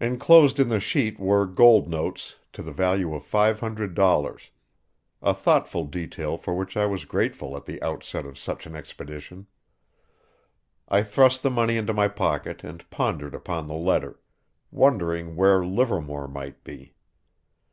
[0.00, 4.50] Inclosed in the sheet were gold notes to the value of five hundred dollars
[5.22, 9.46] a thoughtful detail for which I was grateful at the outset of such an expedition.
[10.88, 14.18] I thrust the money into my pocket and pondered upon the letter,
[14.72, 16.96] wondering where Livermore might be.